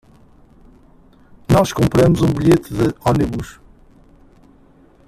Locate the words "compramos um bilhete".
1.71-2.73